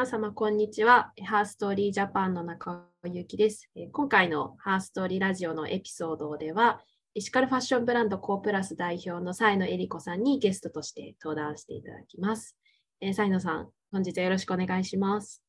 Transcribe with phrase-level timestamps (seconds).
[0.00, 1.12] 皆様、こんにちは。
[1.26, 3.68] ハーストーリージャパンの中尾ゆきです。
[3.92, 6.80] 今回のハーストーリーラジオのエピソードでは、
[7.14, 12.56] エシカルファッションブランドコープラス代表のサイノエリコさんにゲストとして登壇していただきます。
[13.02, 15.42] えー、サイノさん、本日はよろしくお願いします。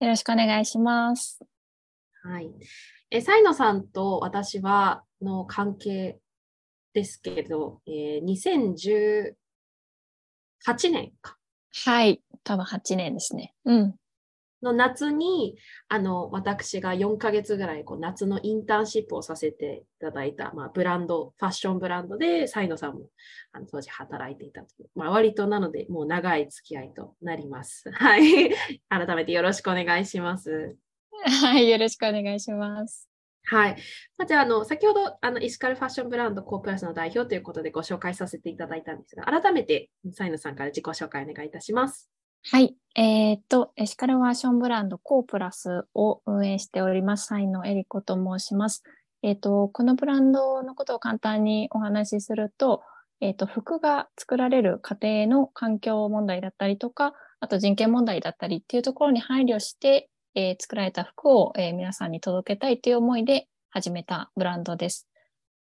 [0.00, 1.38] よろしくお願いします。
[2.24, 2.50] はい。
[3.12, 6.18] えー、サイノさんと私はの関係
[6.94, 9.34] ですけど、えー、2018
[10.90, 11.38] 年か。
[11.84, 12.20] はい。
[12.44, 13.54] 多分8年ですね。
[13.64, 13.94] うん。
[14.62, 15.56] の夏に、
[15.88, 23.10] あの、私が4ヶ月ぐらい、こう、夏のインターンシップをさせていただいた、まあ、ブランド、ファッションブランドで、サイノさんも、
[23.52, 27.90] あの、当時働いていたという、まあ、割となので、もう長い付き合いとなります。
[27.92, 28.50] はい。
[28.88, 30.76] 改めてよろしくお願いします。
[31.42, 33.13] はい、よろしくお願いします。
[33.46, 33.76] はい。
[34.16, 42.10] まあ、じゃあ、あの、先ほど、あの、イスカルファッションブランドコープラスの代表ということでご紹介させていただいたんですが、改めて、サイノさんから自己紹介お願いいたします。
[42.50, 42.74] はい。
[42.94, 48.82] えー、っと、エシカルファッションブランドコープラスを運営しております、サイノエリコと申します。
[49.22, 52.82] えー、っと、このブランドのことを簡単にお話しすると、
[53.20, 65.08] えー、っと、服が作られる過程の環境問題だったりとか、あと人権問題だったりっていうところに配慮して、えー、作られた服を、えー、皆さんに届けたいという思いで始めたブランドです。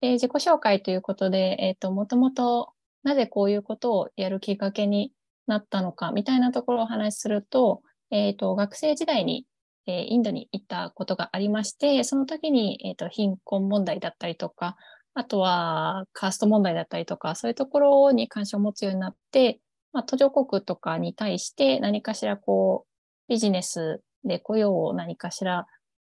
[0.02, 5.12] で自己紹介ということで、えっ、ー、と、もともとなぜこういうことをやるきっかけに
[5.48, 9.46] なったのかみたいなところをお話しすると、えっ、ー、と、学生時代に、
[9.88, 14.76] えー、インドに行ったことがありまして、その時に、えっ、と、貧困問題だったりとか、
[15.14, 19.60] あとはカースト問題だったりとか、そういうところに関心を持つようになって、
[19.94, 25.68] まあ、途上国とかに対して何かしらこう、ビジネスで雇用を何かしら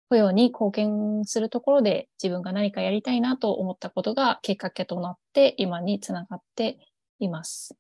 [0.09, 6.79] 雇用に貢献するところで自分が何かやりたいなと思ったことがきっかけとなって今につながって
[7.19, 7.77] います。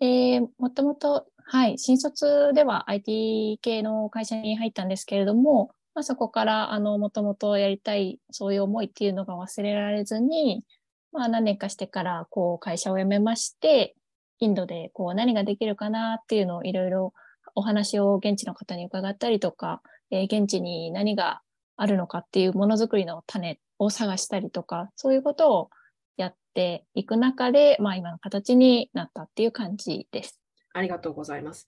[0.00, 10.64] で、もともと、はい、新卒では IT 系の会社に入ったんですけれども、まあ、そこから、あの、もともとやりたい、そういう思いっていうのが忘れられずに、
[11.12, 13.94] まあ、何年かしてから、こう、会社を辞めまして、
[14.40, 17.12] インドで、こう、何ができるかなっていうのをいろいろ
[17.54, 21.40] お話を現地の方に伺ったりとか、えー、現地に何が
[21.76, 25.70] あるのかっていうものづくりの種を探したりとか、そういうことを
[26.16, 30.40] やっていく中で、まあ今の形になったっていう感じです。
[30.72, 31.66] ありがとうございます。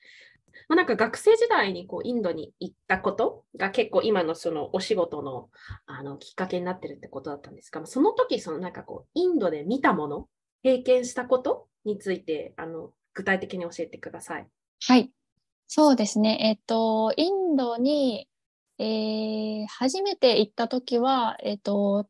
[0.68, 5.50] まあ、なんか学生時代にこうインドに行ったことが結構今のそのお仕事の
[5.86, 10.28] あのきっかけになってるってことだったんですが、その時そのなんかこうインドで見たもの、
[10.62, 14.46] 経験したことについてあの具体的に教えてください。
[14.86, 15.10] はい。
[15.68, 16.38] そうですね。
[16.40, 18.28] えっ、と、インドに
[18.78, 22.08] えー、初めて行った時は、えっ、と、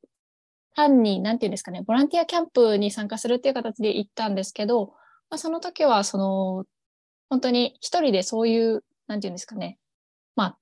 [0.75, 4.89] 単に、なんていうんですかね、ボランティアキャンプに参加するっていう形で行ったんですけど、
[5.31, 6.65] まあ、その時は、その、
[7.31, 9.79] 本当に一人でそういう、なんていうんですかね、
[10.35, 10.59] まあ、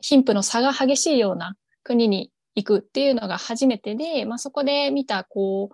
[0.00, 5.70] 貧富の差が激しいような国に行くっていうのが初めてで、まあ、そこで見た、こ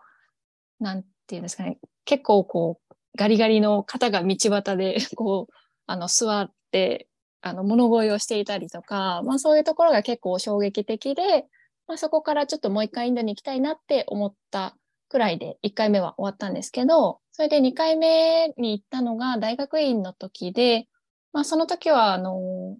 [0.80, 5.54] う、なんていうんですかね、結構こう、ガリガリの方が道端で、こう、
[5.86, 7.08] あの、座って、
[7.40, 11.46] あの物乞いをしていたりとか、まあ、そういうところが結構衝撃的で、
[11.86, 14.74] まあ、そこからちょっともう一回インドに行きたいなって思った
[15.10, 20.88] くらいで1回目は終わったんですけど、それで2回目に行ったのが大学院の時で、
[21.34, 22.76] まあ、その時はあの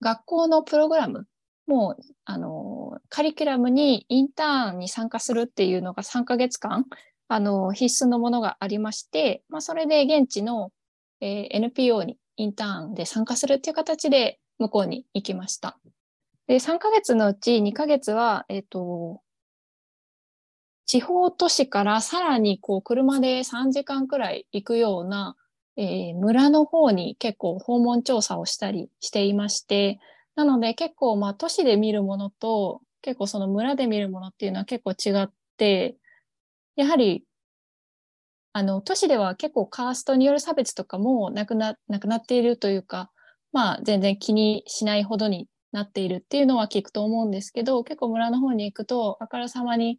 [0.00, 1.26] 学校のプログラム
[1.66, 6.86] もうあのカリキュラムにインターンに参加するっていうのが3ヶ月間
[7.28, 10.70] あの必須のものがありまして、まあ、それで現地の、
[11.24, 15.78] えー、NPO にインターンで参加するっていう形で向こうに行きました。
[16.46, 19.22] で、3ヶ月のうち2ヶ月は、えっ、ー、と、
[20.84, 25.34] 地方都市からさらにこう車で3時間くらい行くような、
[25.76, 29.98] えー、村の方に結構訪問調査をしたりしていまして、
[30.36, 35.96] なので結構まあ都市で見るものと結構その村で見るものっていうのは結構違って、
[36.76, 37.24] やはり
[38.56, 43.10] あの、都市では結構カーストによる差別とかもなくな、なくなっているというか、
[43.52, 49.98] まあ全然気にしないほどになっているっていうのは聞くと思うんですけど、結構村の方に行くと、あからさまに、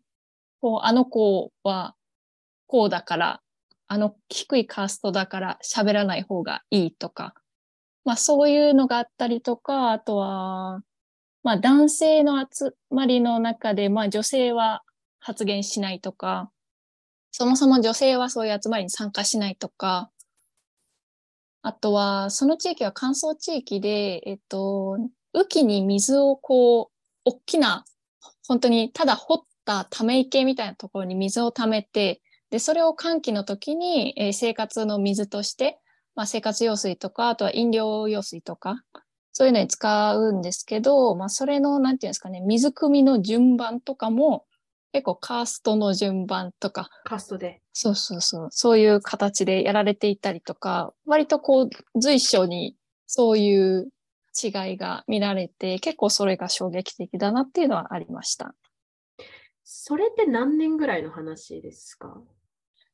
[0.61, 1.95] こう、あの子は
[2.67, 3.41] こうだから、
[3.87, 7.33] あの低いカーストだから喋らない方がいいとか、
[8.05, 10.79] まあそういうのがあったりとか、あとは、
[11.43, 14.83] まあ男性の集まりの中で、まあ女性は
[15.19, 16.51] 発言しないとか、
[17.37, 20.09] そもそも女性はそういう集まりに参加しないとか、
[21.63, 24.97] あとは、その地域は乾燥地域で、えっと、
[25.33, 26.91] 雨季に水をこ
[27.25, 27.83] う、大きな、
[28.47, 32.21] 本当にただ掘ったため池みたいなところに水を溜めて、
[32.51, 35.81] で、それを寒気の時に、えー、生活の水として、
[36.15, 38.81] まあ、生活用水とか、あとは飲料用水とか、
[39.33, 44.45] そういうのに使うんですけど、まあ、それの、なんていうんですかね、水汲みの順番とかも、
[44.95, 47.61] 結構カーストの順番とか、カーストで。
[47.73, 51.69] そうそうそう、そういう形でやられていたりとか、割とこう、
[51.99, 53.89] 随所にそういう
[54.41, 58.55] 違いが見られて、結構それが衝撃的だなっていうのはありました。
[59.65, 62.21] それって何年ぐらいの話ですか？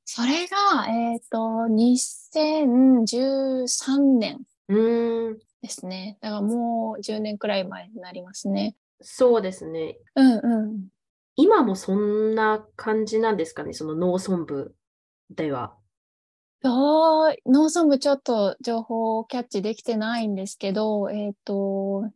[0.03, 1.37] それが、えっ、と、
[1.69, 4.39] 2013年
[5.61, 6.17] ですね。
[6.19, 8.75] だからもう10年くらい前になりますね。
[9.01, 9.99] そうですね。
[10.15, 10.87] うんうん。
[11.41, 14.75] 今もそんな感じなんですかね、その農村部
[15.31, 15.75] では。
[16.63, 22.11] 農村部ちょっと情報をキャッチできてないんですけど、えっ、と、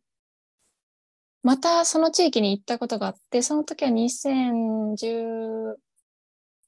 [1.41, 5.75] またその地域に行ったことがあって、その時は2010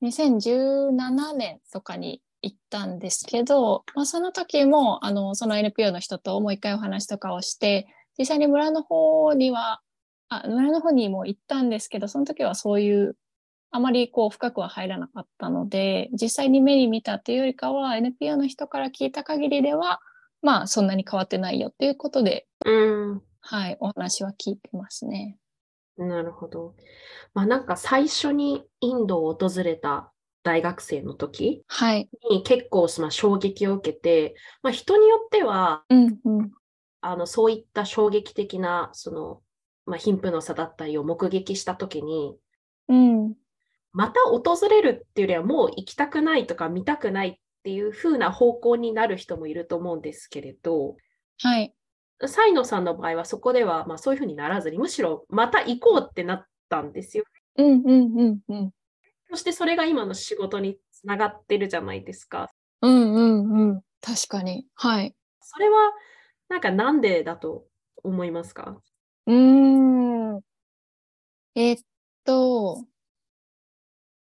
[0.02, 7.88] 2017年とかに行ったんですけど、まあ、その時もあのその NPO の人ともう一回お話とかをして
[8.18, 9.82] 実際に村の方には
[10.30, 13.16] あ村の方にも行ったんですけどその時はそういう
[13.72, 20.00] あまりこう深くは入らなかったので実際に目に見たっていうよりかは NPO の人から聞いた限りでは
[20.42, 25.38] まあそんなに変わってないよっていうことで、うん、はい、お話は聞いてますね。
[25.98, 26.76] なるほど。
[27.34, 30.12] まあなんか最初にインドを訪れた
[30.44, 32.10] 大学生の時はい。
[32.30, 36.52] に結構まあ衝撃を受けて、まあ、人によってはうんうん。
[37.02, 39.42] あのそういった衝撃的なその、
[39.88, 42.38] まあ、貧富の差だったりを目撃した時に
[42.90, 43.34] うん。
[43.94, 50.98] また訪れるっていうよりはもう行きたくないとか見たくないっていう風な方向になる人もいると思うんですけれど、
[51.42, 51.74] はい。
[52.28, 57.24] サイノさんの場合はそこではまあそういう風にならずにむしろまた行こうってなったんですよ。
[57.58, 58.72] うんうんうんうん。
[59.30, 62.50] そしてそれが今の仕事につながってるじゃないですか。
[62.82, 63.82] うんうんうん。
[64.02, 64.68] 確かに。
[64.76, 65.16] はい。
[65.42, 65.92] それは
[66.50, 67.66] なんかなんでだと
[68.04, 68.80] 思いますか？
[69.28, 70.42] うーん。
[71.56, 71.78] えっ
[72.24, 72.88] と、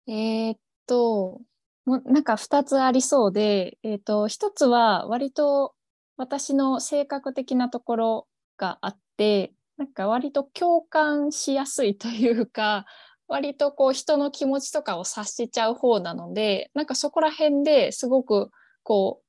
[0.07, 0.57] えっ
[0.87, 1.41] と、
[1.87, 5.75] もなんか二つありそうで、えっと、一つは割と
[6.17, 12.87] 私の性格的なところがあって、なんか割と共感しやすいというか、
[13.29, 18.51] 割とこう人の気持ちとかを察しちゃう方なので、なんかそこら辺ですごく
[18.83, 19.25] こう、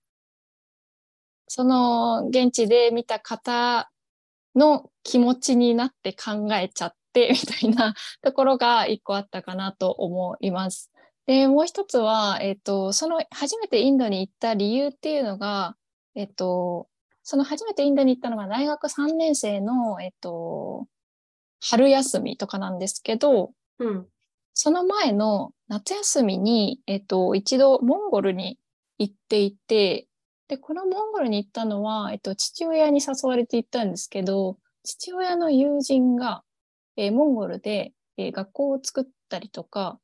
[1.47, 3.89] その現地で見た方
[4.55, 10.91] の気持ちになって考えちゃって みたいなところが一個あったかなと思います。
[11.25, 15.75] で、もう一つは、えっ、と、その初めてインドに行った理由っていうのが、
[16.13, 16.87] えっ、と、
[17.23, 20.87] その初めてインドに行ったのが大学3年生の、えっ、と、
[21.59, 24.07] 春休みとかなんですけど、うん。
[24.53, 28.57] その前の夏休みに、えっと、一度モンゴルに
[28.97, 30.07] 行っていて、
[30.47, 36.43] で、このモンゴルに行ったのは、えっと、父親に誘われて行ったんですけど、父親の友人が、
[36.97, 39.99] えーモンゴルで、えー学校を作ったりとか、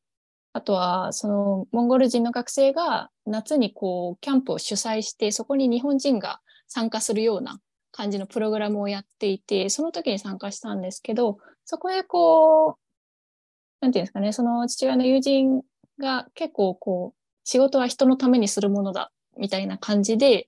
[0.54, 7.60] あとは、その、モンゴル人の学生が夏にこう、キャンプを主催して、そこに日本人が参加するような
[7.92, 12.76] 感じのプログラムをやっていて、その時に参加したんですけど、そこへこう、
[13.80, 15.62] なんていうんですかね、その父親の友人
[16.00, 20.48] が結構こう、仕事は人のためにするものだ、みたいな感じで、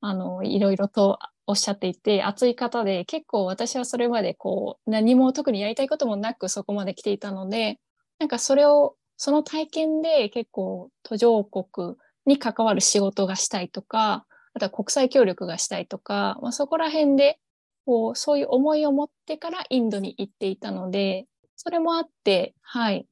[0.00, 7.80] あの、いろいろとおっしゃっていて、熱い方で、結構私はそれまでこう、何も特にやりたいこともなくそこまで来ていたので、
[8.18, 11.96] なんかそれを、その体験で結構途上国
[12.26, 17.38] に関わる仕事がしたいとか、あとは国際協力がしたいとか、まあ、そこら辺で、
[17.86, 23.06] こう、そういう思いを持ってからインドに行っていたので、それもあって、はい。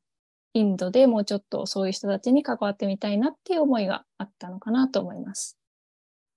[0.57, 5.59] インドでもうちょっとそういう人たちに関わってみたいなっていう思いがあったのかなと思います。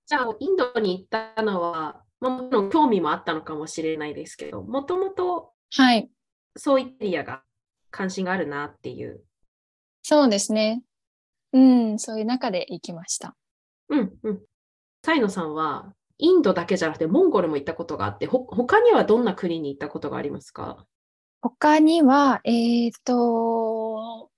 [0.06, 6.10] じゃあ、インドに行ったのは、まあ、もちろん興味もあったのかもしれないですけど、もともとはい。
[6.54, 7.42] そういったエリアが
[7.90, 9.22] 関心があるなっていう。
[10.02, 10.82] そうですね。
[11.54, 13.34] うん、そういう中で行きました。
[13.88, 14.40] うんうん。
[15.02, 20.86] サイノさんは、インドだけじゃなくて、モンゴルも行ったことがあって、ほ他にはどんな国に行ったことがありますか？
[21.40, 24.30] 他には、えっ、と、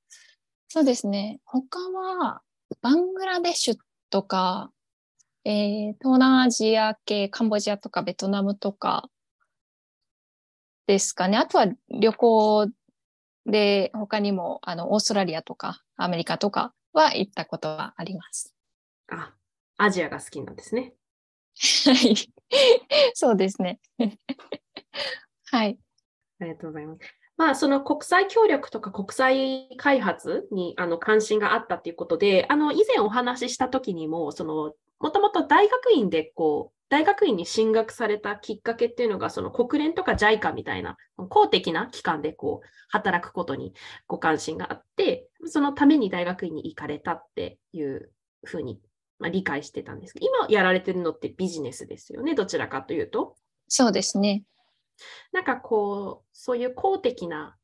[0.69, 1.41] そうですね。
[1.45, 2.43] 他は、
[2.81, 3.77] バングラデシュ
[4.11, 4.73] とか、
[5.45, 9.11] えー東南アジア系、カンボジアとかベトナムとか
[10.87, 11.37] ですかね。
[11.37, 12.69] あとは旅行
[13.47, 18.55] で他にもあのオーストラリアとかアメリカとかは行ったことはあります。
[19.09, 19.35] あ、
[19.79, 20.95] アジアが好きなんですね。
[21.85, 22.33] はい。
[23.15, 23.81] そうですね。
[25.51, 25.79] はい。
[26.43, 27.01] ありがとうございます。
[27.37, 43.73] まあ、その国際協力とか国際開発にあの関心があったということで、あの以前お話しした時にも、そのもともと大学院でこう、大学院に進学されたきっかけっていうのが、その国連とか JICA みたいな公的な機関でこう働くことに
[44.07, 48.13] ご関心があって、そのために大学院に行かれたっていう
[48.45, 48.79] ふうに、
[49.19, 53.37] まあ、理解してたんですけど、今やられてるのってビジネスですよね、どちらかというと。
[53.69, 54.45] そうですね。
[55.33, 57.57] なんかこう、そういう公的な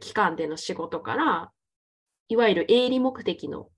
[0.00, 1.52] 機関での仕事から、
[2.28, 3.68] いわゆる営利目的の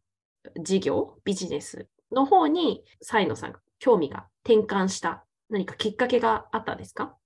[0.63, 7.17] 事業、ビジネスの方に、サイノさんが興味が転換した何かきっかけがあったんですか？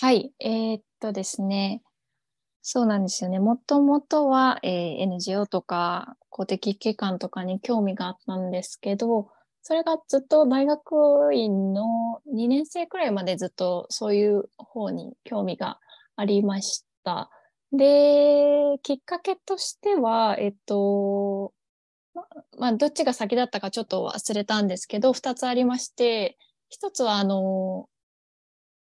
[0.00, 1.82] はい、えー、っとですね、
[2.62, 3.38] そうなんですよね。
[3.38, 9.30] もともとは、えー、NGO とか公的機関とかに興味があったんですけど、
[9.66, 15.80] それがずっと大学院の2年生くらいまでずっとそういう方に興味が
[16.16, 17.30] ありました。
[17.72, 21.54] で、きっかけとしては、えっと、
[22.58, 26.36] まあ、どっちが先だったかちょっと忘れたんですけど、2つありまして、
[26.70, 27.88] 1つは、あの、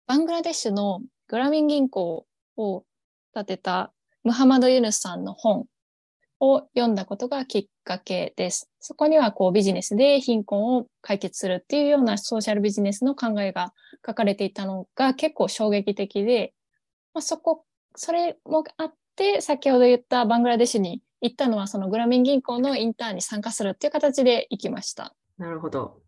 [0.07, 2.27] バングラデシュのグラミン銀行
[2.59, 2.85] を
[3.33, 3.91] 建てた
[4.23, 5.65] ムハマド・ユヌスさんの本
[6.41, 8.69] を読んだことがきっかけです。
[8.81, 13.73] そこにはこうビジネスで貧困を解決するっていうようなソーシャルビジネスの考えが
[14.07, 16.53] 書かれていたのが結構衝撃的で、
[17.15, 17.65] まあ、そこ、
[17.97, 25.15] それもあって、先ほど言ったバングラデシュに行ったのはそのグラミン銀行のインターンに参加するっていう形で行きました。
[25.39, 26.03] なるほど。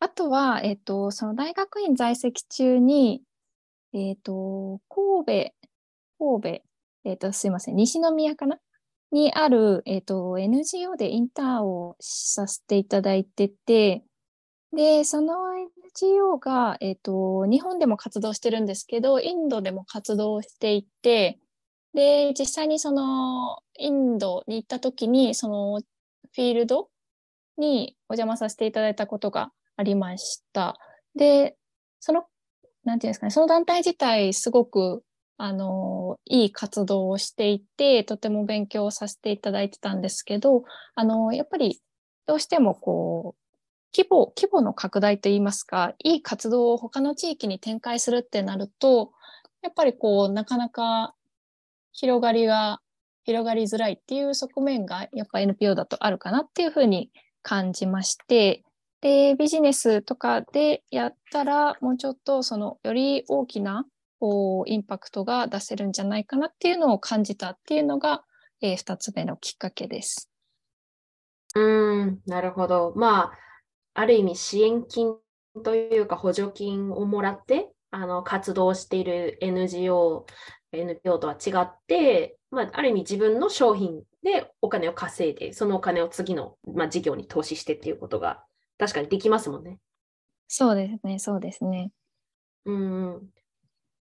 [0.00, 3.22] あとは、えっ、ー、と、その大学院在籍中に、
[3.92, 5.52] えっ、ー、と、神戸、
[6.18, 6.62] 神戸、
[7.04, 8.56] えっ、ー、と、すいません、西宮かな？
[9.12, 14.04] にある、えっ、と、NGO でインターンをさせていただいてて、
[14.74, 21.38] で、その NGO が、えっ、と、日本でも活動してるんですけど、インドでも活動していて、
[21.94, 26.88] で、実際にその、インドに行った時に、その、フィールド
[27.58, 30.78] にお邪魔させていただいたことがありました。
[31.14, 31.56] で、
[32.00, 32.24] その、
[32.84, 35.04] なんていうんですかね、その団体自体、すごく、
[35.38, 41.80] あの、いい活動をしていて、とても勉強させていただいてたんですけど、あの、やっぱり、
[42.26, 43.42] どうしてもこう、
[43.96, 49.12] 規模、規模の拡大といいますか、いい活動を他の地域に展開するってなると、
[49.62, 51.14] やっぱりこう、なかなか
[51.92, 52.80] 広がりが、
[53.24, 57.10] 広がりづらいっていう側面がやっぱ NPO だとあるかなっていうふうに
[57.42, 58.64] 感じまして、
[59.00, 63.86] で、ビジネスとかでやったら、もうちょっとそのより大きな
[64.22, 68.22] こうインパクトが出せるんじゃないかなっていうのを感じたっていうのが、
[68.60, 70.30] えー、2つ目のきっかけです。
[71.56, 72.92] うん、なるほど。
[72.94, 73.38] まあ、
[73.94, 75.16] ある意味支援金
[75.64, 80.24] というか補助金をもらってあの活動している NGO
[80.70, 88.44] NPO とは違って、まあ、ある意味自分の商品でお金を稼いで、そのお金を次の、まあ、事業に投資してっていうことが
[88.78, 89.80] 確かにできますもんね。
[90.46, 91.90] そうですね、そうですね。
[92.66, 93.32] うん。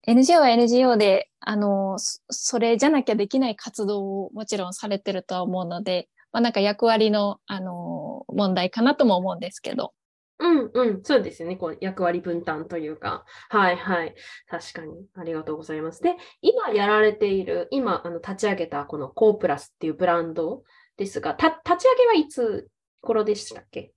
[0.07, 9.93] NGO は NGO で、あの、それじゃなきゃできない活動をもちろんされてるとは思うので、まあ、なんか役割の、あの、問題かなとも思うんですけど。
[10.39, 11.57] うんうん、そうですよね。
[11.57, 13.25] こう役割分担というか。
[13.49, 14.13] はいはい。
[14.47, 14.93] 確かに。
[15.15, 16.01] ありがとうございます。
[16.01, 20.63] で、今やられている、今あの立ち上げたこのコープラスっていうブランド
[20.95, 22.69] ですが、た立ち上げはいつ
[23.01, 23.91] 頃でしたっけ？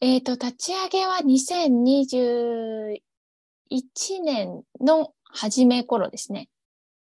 [0.00, 3.00] えっ、ー、と、立ち上げは2021
[4.22, 6.48] 年の初め頃ですね。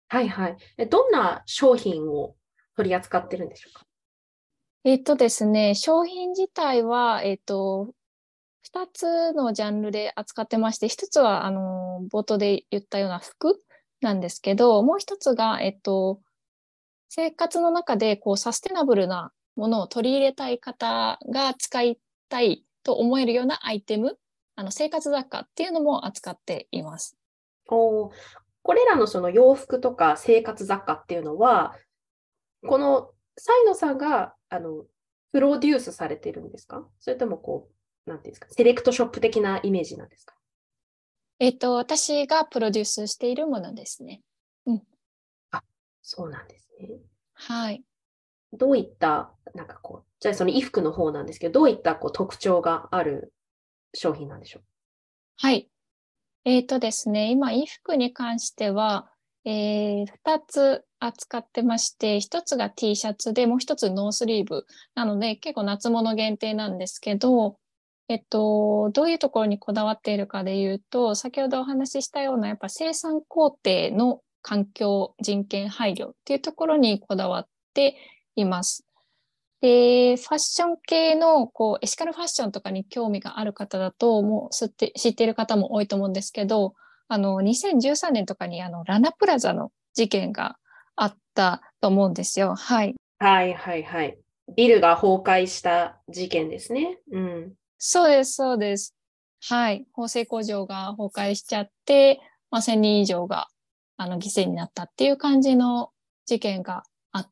[0.09, 0.57] はいはい。
[0.89, 2.35] どんな商品を
[2.75, 3.85] 取り扱ってるんでしょうか？
[4.83, 7.93] えっ、ー、とですね、商品自体は、えっ、ー、と、
[8.73, 13.61] 2つのジャンルで扱ってまして、1つは、あの、冒頭で言ったような服
[14.01, 16.21] なんですけど、もう1つが、えっと、
[17.09, 24.17] 生活の中でこうサステナブルなものを取り入れたい方が使いたいと思えるようなアイテム、
[24.59, 27.15] あの生活雑貨っていうのも扱っています。
[27.69, 28.11] お
[28.63, 31.75] これらのその洋服とか生活雑貨っていうのは、
[32.65, 34.85] このサイノさんがあの
[35.31, 36.85] プロデュースされてるんですか？
[36.99, 37.69] それともこ
[38.07, 40.35] うなんていうんですか、セレクトショップ的なイメージなんですか？
[41.39, 44.21] えっと、私がプロデュースしているものですね。
[44.65, 44.81] うん。
[45.51, 45.61] あ、
[46.01, 46.89] そうなんですね。
[47.35, 47.83] はい。
[48.53, 53.33] どういった、なんかこう、じゃあその衣服の方なんですけど、どういったこう特徴がある
[53.97, 54.63] 商品なんでしょう？
[55.37, 55.69] はい。
[56.45, 59.09] えっ、ー、とですね、今、衣服に関しては、
[59.43, 67.57] えー、2つ扱ってまして、1つが T シャツで、もう1つノースリーブなので、結構夏物限定なんですけど、
[68.09, 77.97] えっと、どういうところにこだわっているかでいうと、先ほどお話ししたようなやっぱ生産工程の環境、人権配慮っていうところにこだわって
[78.37, 78.86] います。
[79.61, 86.75] で、ファッション系のこうエシカルファッションとかに興味がある方だと、もう知って知っている方も多いと思うんですけど、
[87.07, 90.57] あの、2013年とかにあのラナプラザの事件が
[90.95, 92.55] あったと思うんですよ。
[92.55, 92.95] はい。
[93.19, 94.17] はいはいはい。
[94.55, 96.99] ビルが崩壊した事件ですね。
[97.11, 97.53] うん。
[97.77, 98.95] そうです、そうです。
[99.49, 99.85] はい。
[99.93, 102.19] 縫製工場が崩壊しちゃって、
[102.51, 103.47] まあ、1000人以上が
[103.97, 105.91] あの犠牲になったっていう感じの
[106.25, 107.31] 事件があっ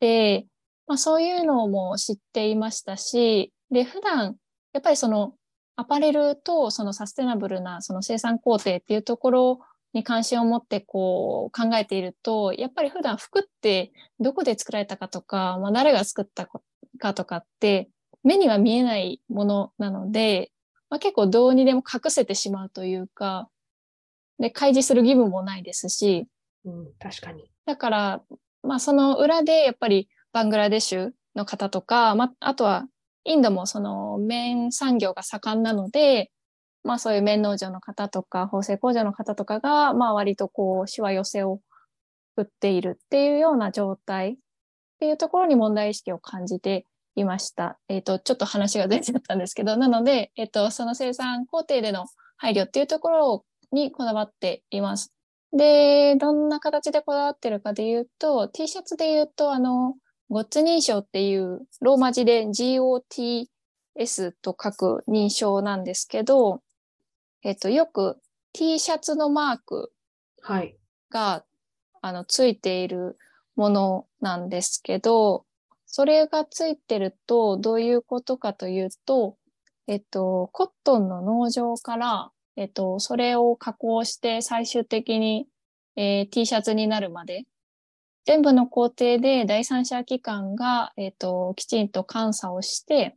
[0.00, 0.46] て、
[0.86, 4.36] まあ、そういうのも知っていましたし、で、普段、
[4.72, 5.34] やっぱりその
[5.76, 9.60] アパレルとそのサステナブルなその生産工程っていうところ
[9.92, 16.46] に関心を持ってこう考えていると、やっぱり普段服ってどこで作られたかとか、まあ、誰が作った
[16.98, 17.88] かとかって
[18.22, 20.50] 目には見えないものなので、
[20.90, 23.48] まあ、結構どうにでも隠せてしまうというか、
[24.38, 26.26] で、開示する義務もないですし、
[26.64, 27.50] うん、確かに。
[27.64, 28.22] だから、
[28.62, 32.86] まあその裏でやっぱりバングラデシュの方とか、まあ、とは
[33.24, 36.30] インドもその綿産業が盛んなので、
[36.84, 41.60] まあそういう綿農場の方とか、縫製工場の方とかが、まあ割とこう、しわ寄せを
[42.36, 44.36] 振っているっていうような状態っ
[45.00, 47.78] ていうところに問題意識を感じていました。
[47.88, 52.06] えっ、ー、と、ちょっと話が出ちゃったんですけど、なので、えっ、ー、と、その生産工程での
[52.36, 55.12] 配慮っていうところにこだわっています。
[55.52, 59.94] で、どんな形でこだわってるかで言うと、T シャツで言うと、あの、
[60.28, 63.46] ゴッツ認証っていうローマ字で GOTS
[64.42, 66.62] と書く認証なんですけど、
[67.42, 68.18] えっと、よく
[68.52, 69.92] T シャツのマーク
[70.42, 71.44] が、はい、
[72.02, 73.18] あのついている
[73.54, 75.44] ものなんですけど、
[75.86, 79.36] それがついてるとどういうことかというと、
[79.86, 85.46] えっと、コットンの農場から、えっと、それを加工して最終的に、
[85.94, 87.44] えー、T シャツになるまで、
[88.26, 93.16] 全部の工程で第三者機関が、えっと、きちんと監査をして、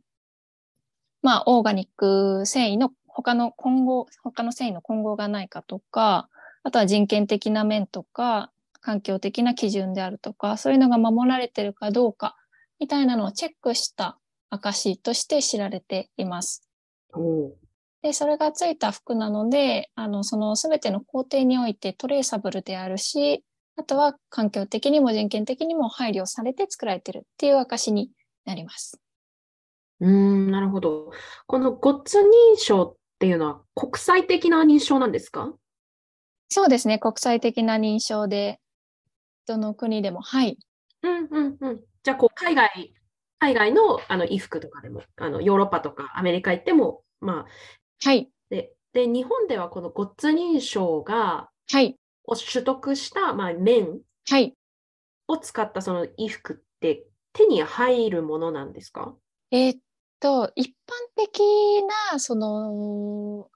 [1.20, 6.28] まあ、オーガニック繊維の他の混合、他の繊維の混合がないかとか、
[6.62, 12.36] あとは人権的な面とか、環境的な基準であるとか、そういうのが守られてるかどうか、
[12.78, 14.16] みたいなのをチェックした
[14.48, 16.62] 証として知られています。
[18.02, 23.44] で、それがついた服なので、あの、そのすべての工程においてトレーサブルであるし、
[23.80, 28.10] あとは環境的にも人権的にも配慮されて作られてるっていう証に
[28.44, 29.00] なります。
[30.00, 31.12] うん、なるほど。
[31.46, 35.54] このゴッツ認証っていうのは国際的な認証なんですか？
[36.50, 36.98] そうですね。
[36.98, 38.60] 国際的な認証で、
[39.46, 40.58] どの国でも、はい。
[41.02, 41.80] うんうんうん。
[42.02, 42.92] じゃあ、こう、海外、
[43.38, 47.46] 海外のあの衣服とかでも、あのヨーロッパとかアメリカ行っても、まあ、
[48.04, 48.30] はい。
[48.50, 51.96] で、で日本ではこのゴッツ認証が、はい。
[52.30, 54.54] を取得した、まあ、綿はい。
[55.28, 59.14] を使ったその衣服って手に入るものなんですか？
[59.50, 59.80] えー、っ
[60.20, 60.72] と、一般
[61.16, 61.40] 的
[62.12, 63.48] な、その、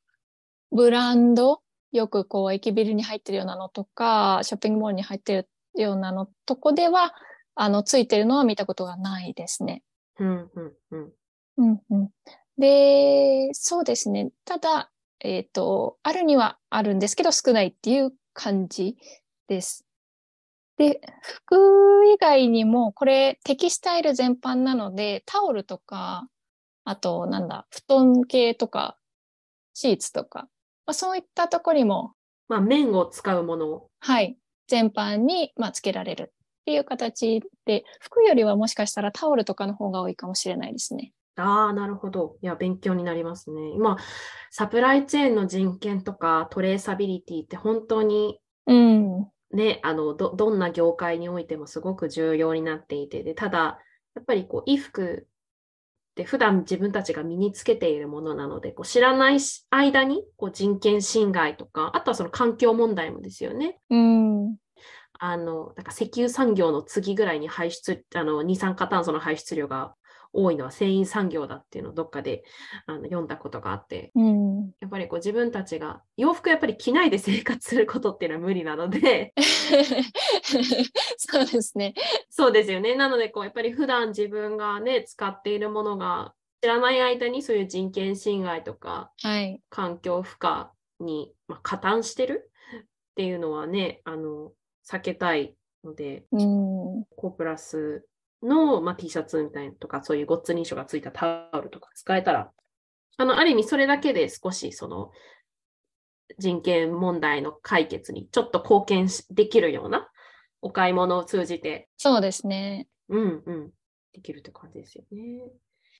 [0.70, 5.48] ブランド、よくこう、駅ビルに入ってるようなのとか、ショッピングモールに入ってる
[5.80, 7.14] ようなのとこでは、
[7.54, 9.82] あの、ついてるのは見たことがないですね。
[10.18, 11.12] うん、うん、うん。
[11.56, 12.10] うんうん、
[12.58, 14.30] で、そうですね。
[14.44, 18.96] ただ、えっ、ー、と、あるにはあるんですけど、少ないっていう感じ
[19.48, 19.86] です。
[20.76, 26.28] で、服以外にも、これテキスタイル全般なので、タオルとか、
[26.84, 28.98] あと、なんだ、布団系とか、
[29.72, 30.48] シーツとか、
[30.86, 32.14] まあ、そういったところにも、
[32.48, 34.36] まあ、面を使うものはい、
[34.68, 41.12] 全般に、まあ、つけられるっていう形で、服よりはもしかしたらタオルとかの方が多いかもしれないですね。
[41.36, 42.36] ああ、なるほど。
[42.42, 43.70] いや、勉強になりますね。
[43.70, 43.96] 今、
[44.50, 53.78] サプライチェーンの人権とかトレーサビリティって本当に、うん、ね、あのど、どんな業界においてもすごく重要になっていて、でただ、
[54.14, 59.38] やっぱりこう衣服って普段自分たちが身につけているものなので、こう知らない
[59.70, 63.80] 間にこう人権侵害とか、あとはその環境問題もですよね。
[63.90, 64.56] うん、
[65.18, 69.94] あのなんか石油産業の次ぐらいに排出あの二酸化炭素の排出量が
[70.34, 72.44] 多いのは繊維産業だっていうのをどっかで
[72.86, 79.32] あの読んだことがあって、うん、やっぱりこう自分たちが洋服やっぱり着ないで生活することっていうのは無理なので。
[81.16, 81.94] そうですね。
[82.28, 82.94] そうですよね。
[82.96, 90.66] なのでこうやっぱり普段自分がね使っているものが知らない間にそういう人権侵害とか、はい、環境負荷
[91.04, 92.84] に、まあ、加担してるっ
[93.16, 94.52] ていうのはねあの
[94.88, 98.04] 避けたいので、うん、コープラス
[98.42, 102.50] の、まあ、T シャツみたいなとか、そういうゴッツ認証がついたタオルとか使えたら、
[103.16, 105.10] あの、ある意味それだけで少しその
[106.38, 110.08] 人権問題の解決にちょっと貢献できるような
[110.62, 111.88] お買い物を通じて。
[111.96, 112.88] そうですね。
[113.08, 113.70] うんうん。
[114.12, 115.42] できるって感じですよね。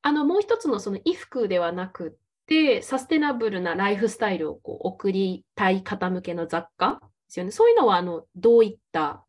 [0.03, 7.53] あの、もう一つのその衣服ではなくて、サステナブルなライフスタイルをこう送りたい方向けの雑貨ですよね。
[7.53, 9.25] そういうのは、あの、どういった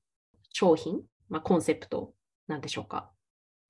[0.51, 2.13] 商品、まあ、コンセプト
[2.47, 3.11] なんでしょうか？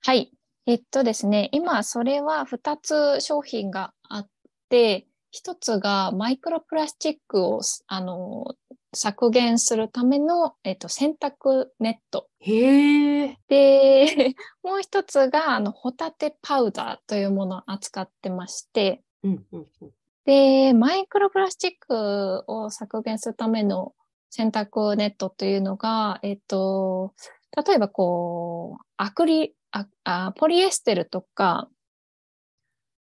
[0.02, 0.32] はい。
[0.66, 4.28] えっとですね、今それは2つ商品があっ
[4.68, 8.54] て、1つがマイクロプラスチックをあの
[8.94, 12.28] 削減するための、えっと、洗濯ネット。
[12.40, 13.38] へえ。
[13.48, 14.34] で、
[14.64, 19.92] もう1つがあのホタテパウダーというものを扱ってまして、うんうんうん、
[20.24, 23.94] で、マイクロプラスチックを削減するための
[24.30, 27.14] 洗濯ネットというのが、えっと、
[27.56, 31.68] 例えばこう、アクリ、ああポリエステルとか、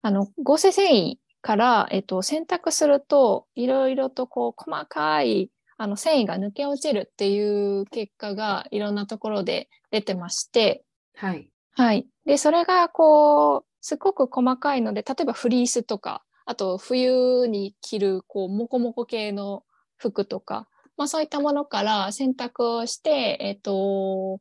[0.01, 10.83] あの、合成繊維から、えっと、洗濯すると、いろいろとこう、細かい、あの、繊維が抜け落ちるっていう結果がいろんなところで出てまして、
[11.15, 11.49] はい。
[11.75, 12.07] はい。
[12.25, 19.63] で、それがこう、すごく細かいので、例えばフリースとか、あと冬に着る、こう、モコモコ系の
[19.97, 24.39] 服とか、まあそういったものから洗濯をして、えっと、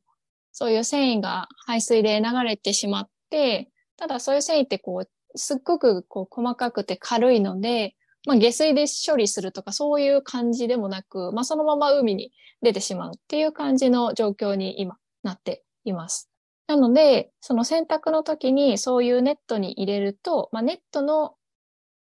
[0.53, 7.95] そういう繊維が排水で流れてしまって、ただそういう繊維ってこう、すっごくこう細かくて軽いので、
[8.27, 16.31] まあ、下水で処理するとかそういう感じでもなく、まあ、そのまま海に出てしまうっていう感じの状況に今なっています。
[16.69, 21.35] なので、その洗濯の時にそういうネットに入れると、まあ、ネットの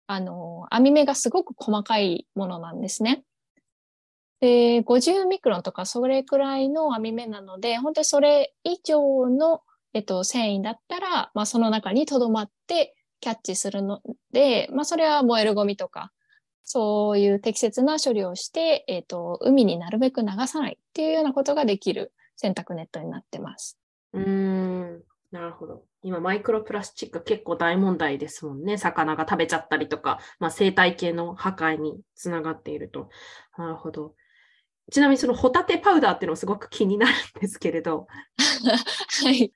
[0.09, 3.23] あの網目がすごく細かいものなんですね。
[4.39, 9.61] で、50ミクロンとかそれくらいの網目なので、本当にそれ以上の、
[9.93, 16.11] えっと、繊維だったら、まあ、その中に留まってキャッチするので、まあ、それは燃えるゴミとか、
[16.63, 23.79] そういう適切な処理をして、えっと、海になるべく流さないっていうようなことができる洗濯ネットになってます。
[24.13, 25.83] うん、なるほど。
[26.03, 28.77] 今、マイクロプラスチック結構大問題ですもんね。
[28.77, 33.09] 魚が食べちゃったりとか、まあ、生態系の破壊につながっていると。
[33.57, 34.13] なるほど。
[34.91, 38.07] ちなみにそのホタテパウダーっていうのすごく気になるんですけれど、
[39.23, 39.51] はい。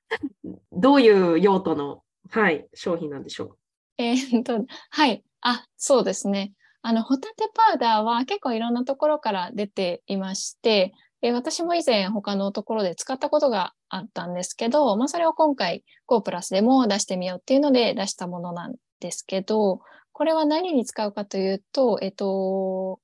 [0.71, 3.57] どういう用途の、はい、商品なんでしょう？
[3.97, 5.23] えー、っと、はい。
[5.41, 6.53] あ、そうですね。
[6.81, 19.81] あの、ホタテパウダーは結構いろんなところから出ていまして、え私も以前他のところで使ったことがあったんですけど、まあ、それを今回 Go プラスでも出してみようっていうので出したものなんですけど、
[20.13, 22.99] これは何に使うかというと、えっと、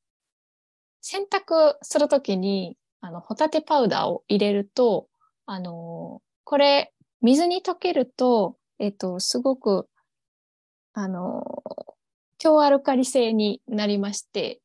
[1.01, 5.07] 洗濯するときに、あの、ホタテパウダーを入れると、
[5.45, 9.87] あの、これ、水に溶けると、えっと、すごく、
[10.93, 11.63] あの、
[12.37, 14.61] 強アルカリ性になりまして、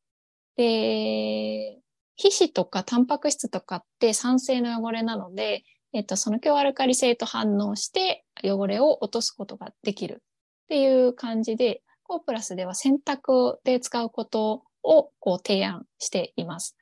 [0.57, 1.79] で、
[2.17, 10.23] 皮脂とかタンパク質とかって酸性の汚れなので、えっと、その強アルカリ性と反応して汚れを落とすことができる
[10.65, 16.77] っていう感じで、コープラスでは洗濯で使うことをこう提案しています。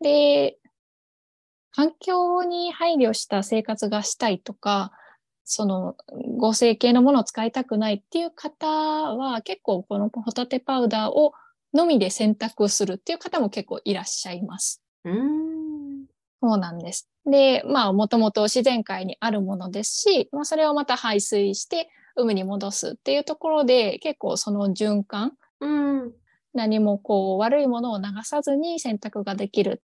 [0.00, 0.56] で、
[1.72, 4.92] 環境に配慮した生活がしたいとか、
[5.44, 5.96] その
[6.38, 11.34] 合成系のものを使いたくないっていう方は結構このホタテパウダーを
[11.74, 14.82] のみで選択するっていう方も結構いらっしゃいます。
[15.04, 16.06] うん
[16.40, 17.08] そうなんです。
[17.26, 26.12] で、まあもともと自然界にあるものですし、まあ、それをまた排水して海に戻すっていうところで結構その循環、うん、
[26.54, 29.82] 何もこう悪いものを流さずに洗濯ができる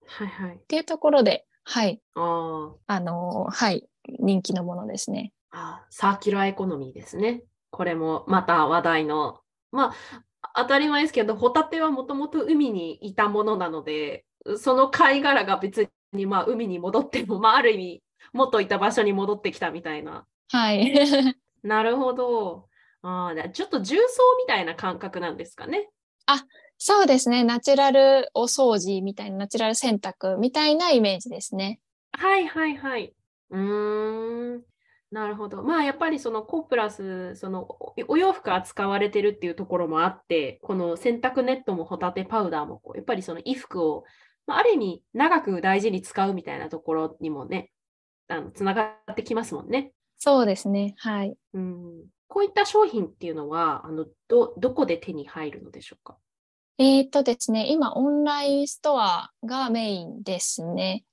[0.59, 5.33] っていうところで、はい、はい、あの、はい、人気のものですね。
[5.50, 7.42] あサーキュラーエコノミーですね。
[7.70, 9.40] これもまた話題の。
[9.70, 10.22] まあ、
[10.54, 14.24] 当たり前ですけど、ホタテはもともと海にいたものなので、
[14.57, 18.02] その貝殻が別にまあ海に戻っても、まあ、ある意味、
[18.33, 20.26] 元いた場所に戻ってきたみたいな。
[20.50, 20.92] はい。
[21.62, 22.68] なるほど。
[23.02, 24.02] あちょっと重曹
[24.38, 25.88] みたいな感覚なんですかね。
[26.31, 26.45] あ、
[26.77, 27.43] そうですね。
[27.43, 31.81] ナチュラルお掃除みたいな、ナチュラル洗濯みたいなイメージですね。
[32.12, 33.14] はいはいはい。
[33.51, 34.62] うーん。
[35.11, 35.62] なるほど。
[35.62, 37.67] まあやっぱりそのコープラス、その
[38.09, 44.05] お洋服扱われてるっていうところもあって、この洗濯ネットもホタテパウダーもやっぱりその衣服を、
[44.47, 47.73] まあ、ある意味長く大事に使うみたいなところにもね、
[48.29, 49.93] あのつながってきますもんね。
[50.19, 50.95] そうですね。
[50.99, 51.35] はい。
[51.55, 56.17] うんこういった商品っていうのは、あのどどこで手に入るのでしょうか？
[56.79, 61.05] えっとですね、今オンラインストアがメインですね。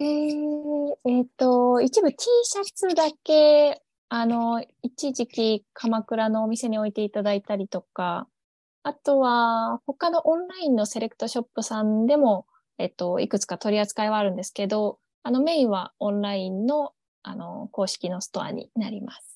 [0.00, 8.26] えー、えー、と、一部 T シャツだけ、あの、一時期鎌倉のお店に置いていただいたりとか、
[8.82, 19.33] あとは他のオンラインのセレクトショップさんでも、えっと、いくつか取り扱いはあるんですけど、あのメインはオンラインのあの公式のストアになります。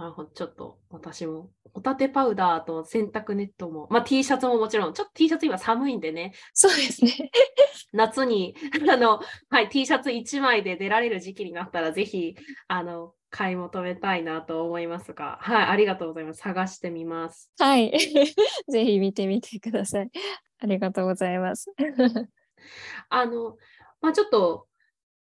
[0.00, 0.30] なるほど。
[0.30, 7.30] ちょっと私も、ホタテパウダーと洗濯ネットも、まあ T シャツももちろん、ちょっと T シャツ今寒いんでね、そうですね。
[7.92, 8.56] 夏に
[8.90, 12.34] あの、はい、T シャツ1枚で出られる時期になったら、ぜひ、
[12.66, 16.40] あの、買い求めたいなと思いますが、はい、ありがとうございます。
[16.40, 17.52] 探してみます。
[17.58, 17.92] はい。
[18.72, 20.10] ぜひ見てみてください。
[20.60, 21.70] ありがとうございます。
[23.10, 23.58] あの、
[24.00, 24.66] まあちょっと、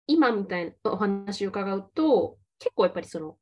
[0.06, 3.38] 今みたいなお話を伺うと、結構やっぱりその、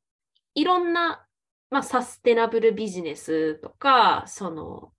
[0.56, 1.25] いろんな、
[1.70, 4.92] まあ、サステナブルビジネスとか、その、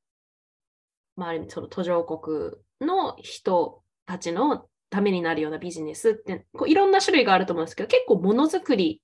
[1.15, 2.51] まあ、ある意味その途上国
[2.81, 9.01] の人たちのためになるようなビジネスって、こういろんな種類があると思うんですけど、結構ものづくり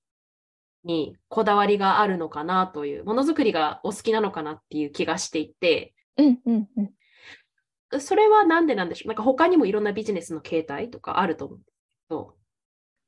[0.84, 8.00] にこだわりがあるのかなという、ものづくりがお好きなのかなっていう気がしていて、うんうんうん。
[8.00, 9.08] それはなんでなんでしょう？
[9.08, 11.74] なんか他にもいろんなビジネスの形態とかあると思うんです
[12.08, 12.36] けど、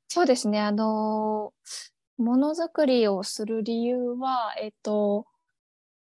[0.09, 0.59] そうですね。
[0.61, 1.53] あの、
[2.17, 5.25] ものづくりをする理由は、えっと、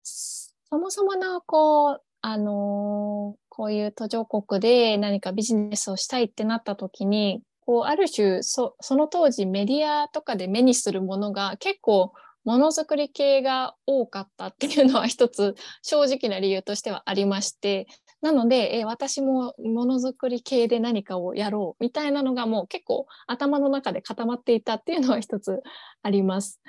[0.02, 12.12] そもそもの、こう、あの、こういう途上国で何かビジネスをしたいってなった時に、こう、ある種、そその当時メディアとかで目にするものが結構、
[12.44, 17.86] ものづくり系が多かったっていうのは一つ正直な理由としてはありまして、
[18.22, 25.60] なので、え私もものづくり系で何かをやろうみたいなのがもう結構頭の中で固まっていたっていうのは一つ
[26.02, 26.60] あります。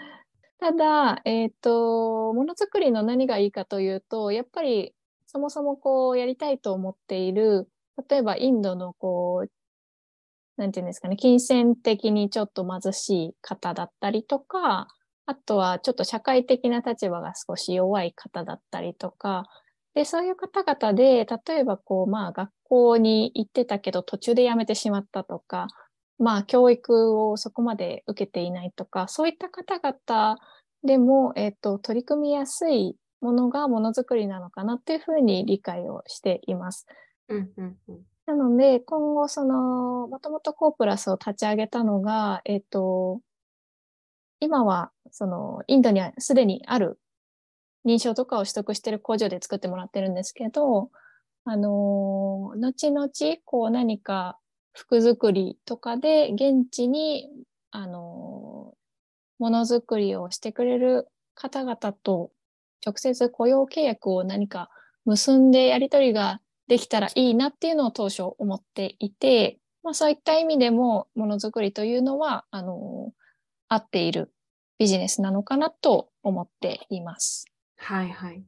[0.60, 4.96] ただ、えっ、と、ものづくりの何がいいかというと、やっぱり
[5.28, 7.70] そもそもこうやりたいと思っている、
[8.10, 9.52] 例えばインドのこう、
[10.58, 14.88] なんていうんですかね、金銭的にちょっと貧しい方だったりとか、
[15.26, 19.46] あとはちょっと社会的な立場が少し弱い方だったりとか、
[19.96, 25.68] で、そういう方々で、例えばこう、まあ学校に行ってたけど途中で辞めてしまったとか、
[26.18, 30.38] まあ教育をそこまで受けていないとか、そういった方々
[30.84, 36.88] でも、えっ、と、取り組みやすいものがものづくりなのかなっていうふうに理解をしています。
[37.30, 38.02] うんうんうん。
[38.26, 43.22] なので、今後、その、もともとコープラスを立ち上げたのが、えっ、と、
[44.40, 47.00] 今は、その、インドにはすでにある
[47.86, 50.90] 認証とかを取得している工場で作ってもらってるんですけど、
[51.46, 53.10] あのー後々、
[53.46, 54.38] こう何か
[54.72, 57.30] 服作りとかで現地に、
[57.72, 58.84] あのー
[59.40, 62.32] ものづくりをしてくれる方々と
[62.86, 64.70] 直接雇用契約を何か
[65.06, 73.12] 結んでやり取りができたらいいなっていうのを当初思っていて、まあそういった意味でもものづくりというのは、あの
[73.68, 74.32] 合っている
[74.78, 77.53] ビジネスなのかなと思っています。
[77.84, 78.44] はいはい。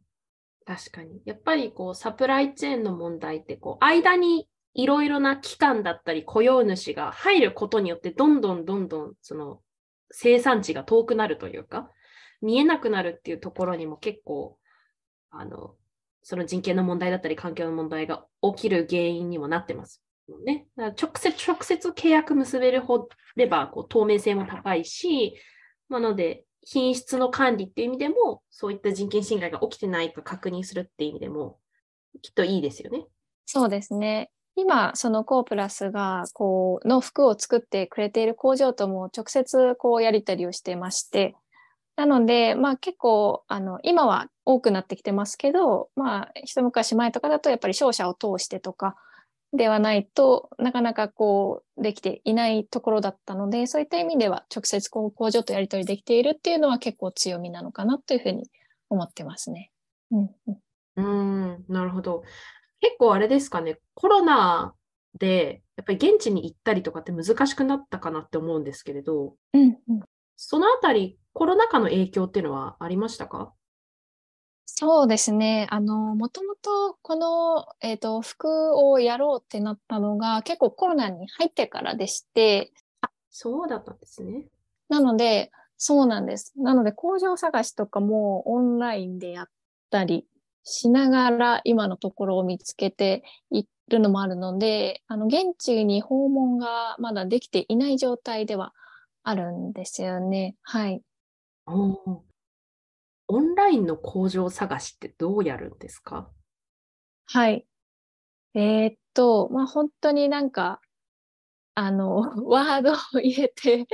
[0.66, 1.22] 確かに。
[1.26, 9.62] やっぱりこう、サプライチェーンの問題って、こう、間にいろいろな機関だったり雇用主が入ることによって、どんどんどんどん、その、
[10.12, 11.92] 生産地が遠くなるというか、
[12.42, 14.58] 見えなくなるっていうところにも結構、
[15.32, 15.76] あの、
[16.24, 20.68] その人権の問題だったり環境の問題が起きる原因にもなってますもんね。
[20.76, 25.36] だから直接、直接契約結べるほれば、こう、透明性も高いし、
[25.90, 31.60] なので、品質の管理っていう意味でも、そういった人権侵害が起きてないか確認するっていう意味でも、
[32.22, 33.06] きっといいですよね。
[33.46, 34.32] そうですね。
[34.56, 41.36] 今、そのコープラスが、こう、の服を作ってくれている工場とも直接、こう、やり取りをしてまして、
[41.98, 48.96] なので、まあ結構、あの、今は多くなってきてますけど、まあ、一昔前とかだと、やっぱり商社を通してとか、
[49.56, 58.50] ではないとなかなかこうできていないところだったのでそういった意味では直接工場とやり取りできているっていうのは結構強みなのかなというふうに
[58.90, 59.72] 思ってますね。
[60.12, 60.58] うんうん、
[60.96, 62.24] うーん、なるほど。
[62.82, 64.74] 結構あれですかね、コロナ
[65.18, 70.00] でやっぱり現地に行ったりとかって難しくなったかなって思うんですけれど、うんうん、
[70.36, 73.54] そのあたりコロナ禍の影響っていうのはありましたか？
[74.66, 75.68] そうですね。
[75.70, 82.72] あの、もともとこの、えっ、と、服をやろうってなったのが結構コロナに入ってからでして、
[83.30, 84.46] そうだったんですね。
[84.90, 86.54] なので、そうなんです。
[86.58, 89.50] なので、工場探しとかもオンラインでやっ
[89.92, 90.26] たり
[90.64, 98.74] しながら今のところを見つけているのもあるので、あの、現地に訪問がまだできていない状態では
[99.24, 100.56] あるんですよね。
[100.64, 101.02] はい。
[103.28, 106.30] オンラインの工場探しってどうやるんですか？
[107.28, 107.66] はい。
[108.54, 110.80] えーっと、まあ、本当になんか、
[111.74, 113.88] あの、 ワードを入れて、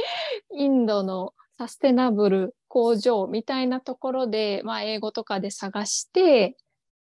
[0.54, 6.58] インドのサステナブル工場みたいなところで、まあ、英語とかで探して、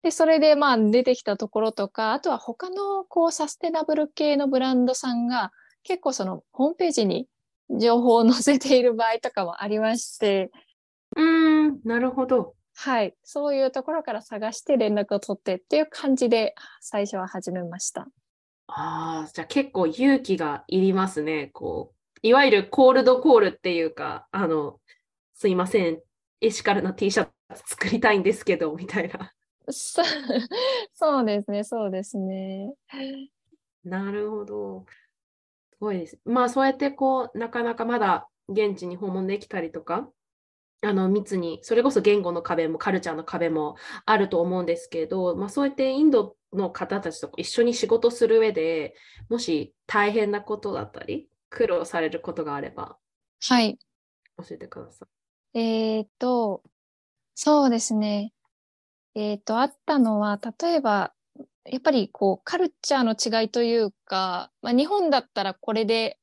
[0.03, 5.51] で、それでまあ出てきたところとか、あとは他のこうサステナブル系のブランドさんが
[5.83, 7.27] 結構そのホームページに
[7.71, 10.51] 情報を載せている場合とかもありまして、
[11.17, 12.55] うーん、なるほど。
[12.75, 13.15] はい。
[13.25, 18.07] そういうところから探して連絡を取ってっていう感じで最初は始めました。
[18.69, 21.51] ああ、じゃあ結構勇気がいりますね。
[21.53, 24.79] こう、いわゆるコールドコールっていうか、あの、
[25.35, 26.01] すいません、
[26.41, 29.33] エシカルな T シャツ作りたいんですけど、みたいな。
[29.71, 30.03] そ
[30.95, 32.73] そうですね、そうですね。
[33.85, 34.85] なるほど。
[35.73, 36.19] すごいです。
[36.25, 40.11] まあ、そうやってこう、なかなかまだ現地に訪問できたりとか、
[40.87, 48.95] あの密に、それこそ言語の壁もカルチャーの壁もあると思うんですけど、まあ、そうやってインドの方たちと一緒に仕事する上で
[49.29, 52.97] もし大変なことだったり、苦労されることがあれば、
[53.43, 53.79] はい。
[54.39, 55.07] 教えてくださ
[55.55, 56.63] えーっと、
[57.35, 58.33] そうですね。
[59.15, 61.15] えーっと、あったのは、例えば、
[61.65, 66.19] やっぱりこう、カルチャーの違いというか、まあ、日本だったらこれで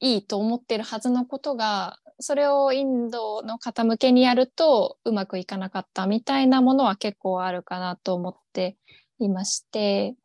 [0.00, 8.76] いいと思ってるはずのことが、それをインドの方向けにやるとうまくいかなかったみたいなものは結構あるかなと思って
[9.18, 10.16] いまして、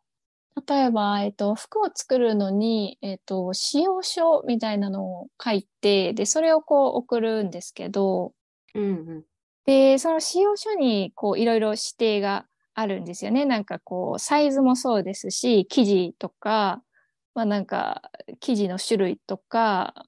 [0.68, 8.34] 例えば、えっと、服を作るのに、えっと、使用書みたいなのを書いて、で、それをこう送るんですけど、
[8.74, 8.80] い。
[8.80, 9.24] うんうん。
[9.66, 13.46] で、その使用書にこういろいろ指定があるんですよね。
[13.46, 16.82] なんかこうサイズもそうですし、生地とか、
[17.36, 18.02] まあなんか
[18.40, 20.06] 生地の種類とか、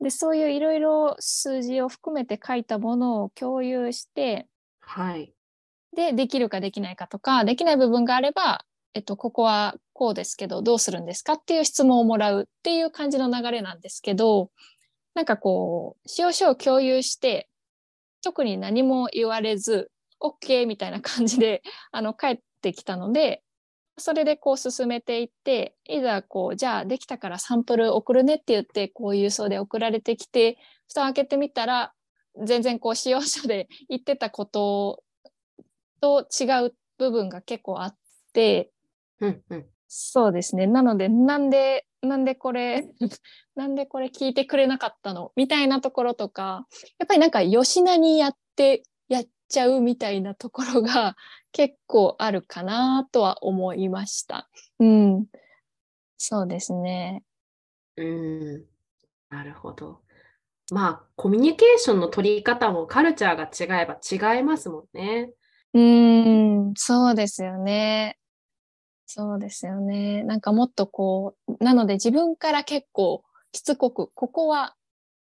[0.00, 4.46] で、そういういろいろ数字を含めて書いたものを共有して、
[4.80, 5.32] はい。
[5.94, 14.50] で、できるかできないかとか、できない部分があれば、えっと、ここはこうですけど、どうするんですかっていう質問をもらうっていう感じの流れなんですけど、
[15.14, 17.48] なんかこう、使用書を共有して、
[18.22, 23.42] 特に何も言われず、OK みたいな感じで、あの、帰ってきたので、
[23.96, 31.92] それでこう進めていって、いざこう、じゃあできたからサンプル送るねって言って、こう郵送で送られてきて、蓋を開けてみたら、
[32.44, 35.02] 全然こう使用書で 言ってたこと
[36.00, 37.96] と違う部分が結構あっ
[38.32, 38.70] て、
[39.20, 39.66] うんうん。
[39.86, 40.66] そうですね。
[40.66, 42.88] なので、なんで、なんでこれ、
[43.54, 45.32] なんでこれ聞いてくれなかったの？
[45.36, 46.66] みたいなところとか、
[46.98, 51.16] やっぱりなんか吉名にやって、やっちゃうみたいなところが
[51.52, 54.48] 結構あるかなとは思いました。
[54.78, 55.26] うん。
[56.16, 57.22] そうですね。
[57.96, 58.64] うん。
[59.28, 60.00] なるほど。
[60.72, 63.98] まあ、コミュニケーションの取り方もカルチャーが違えば
[64.36, 65.30] 違いますもんね。
[65.74, 68.18] うーん、そうですよね。
[69.06, 70.22] そうですよね。
[70.24, 74.74] なんかもっとこう、なので自分から結構しつこく、ここは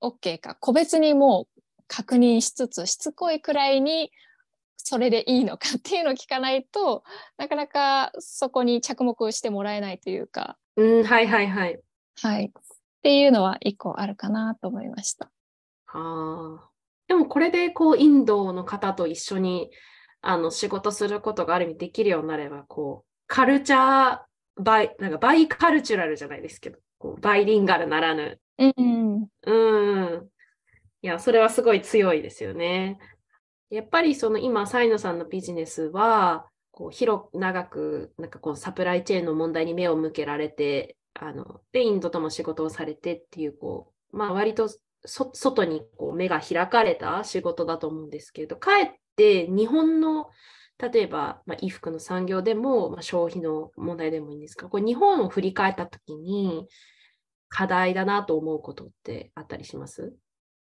[0.01, 1.50] OK か、個別にもう
[1.91, 4.13] 確認しつつ、しつこいくらいに
[4.77, 7.03] それでいいのかっていうのを聞かないと
[7.37, 11.79] なかなかそこに着目してもらえないというか、うん、はいはいはい。
[12.21, 12.45] はい。
[12.45, 12.51] っ
[13.03, 15.29] ていうのは一個あるかなと思いました。
[15.87, 16.69] ああ。
[17.09, 19.69] でもこれでこうインドの方と一緒に
[20.21, 24.19] あの仕事することがある意味できるようになれば、こうカルチャー
[24.55, 28.39] バイ、なんかバイカルチュラルじゃないですけど、こうバイリンガルならぬ。
[28.59, 29.27] うん。
[29.43, 30.29] うん。
[31.03, 32.99] いや、それはすごい強いですよね。
[33.69, 44.69] やっぱりその今、サイノさんのビジネスは、こう広く長く、なんかこうサプライチェーンの問題に目を向けられて、あの、で、インドとも仕事をされてっていう、こう、まあ割と
[45.05, 50.29] 外にこう目が開かれた仕事だと思うんですけれど、かえって日本の、
[50.77, 56.67] 例えば、まあ、衣服の産業でも、まあ、消費の問題でもいいんですが、これ日本を振り返ったときに、
[57.49, 60.13] 課題だなと思うことってあったりします？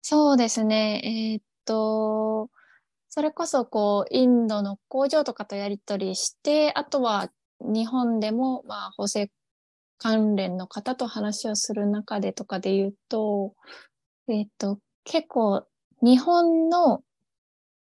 [0.01, 1.01] そうですね。
[1.03, 2.49] えーっと、
[3.09, 9.31] それこそこう、インドの工場とかとやり取りして、あとは日本でも、まあ、縫製
[9.97, 13.55] 関連の方と話をする中でとかで言うと、
[14.29, 15.67] えーっと、結構
[16.01, 17.03] 日本の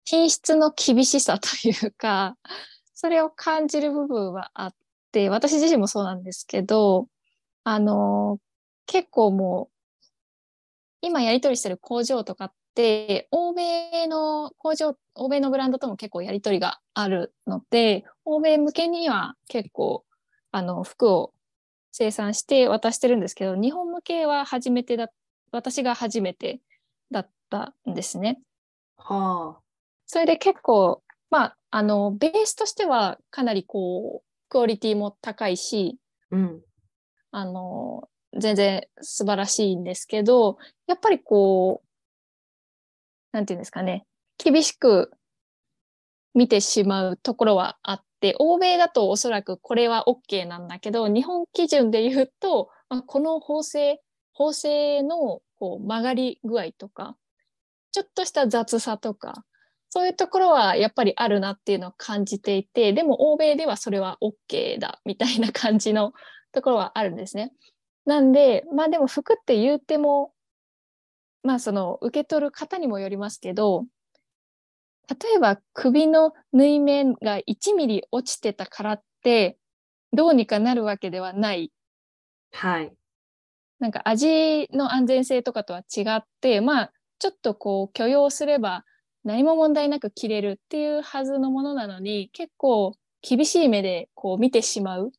[0.06, 2.38] 品質の厳しさというか、
[2.94, 4.76] それを感じる部分はあっ
[5.12, 7.08] て、私自身もそうなんですけど、
[7.66, 8.40] あの、
[8.88, 9.77] 結構もう、
[11.02, 20.06] 今やり取りしてる工場とかって、欧米の工場、欧米のブランドとも結構やり取りがあるので、欧米向けには結構、
[20.52, 21.34] あの、服を
[21.92, 25.10] 生産して渡してるんですけど、日本向けは初めてだ、
[25.52, 26.62] 私が初めて
[27.12, 28.40] だったんですね。
[28.98, 29.58] は
[30.06, 35.98] それで結構、まあ、あの、ベースとしてはかなりこう、クオリティも高いし、
[36.32, 36.36] あ。
[36.36, 36.62] うん。
[37.32, 40.58] あの、全然素晴らしいんですけど、
[40.88, 41.88] やっぱりこう、
[43.32, 44.06] なんていうんですかね、
[44.38, 45.12] 厳しく
[46.34, 54.02] 見てしまうところはあって、欧米だとおそらくこれは OK なんだけど、日本基準で言うと、まこの縫製、
[54.34, 57.18] 縫製のこう曲がり具合とか、
[57.92, 59.44] ちょっとした雑さとか、
[59.90, 66.14] そういうところはやっぱりあるなっていうのを感じていて、でも欧米ではそれは OK だみたいな感じの
[66.52, 67.54] ところはあるんですね。
[68.08, 70.32] なんで、まあでも服って言うても、
[71.44, 73.86] まあその受け取る方にもよりますけど、
[75.10, 79.58] 例えば首の縫い目が1ミリ落ちてたからって
[80.14, 81.72] どうにかなるわけではない
[82.54, 82.94] はい。
[83.80, 88.86] なんか味の安全性とかとは違って、まあ、ちょっとこう許容すれば
[89.24, 95.12] 何も問題なく切れるっていうはずのものなのに、結構厳しい目でこう見てしまう。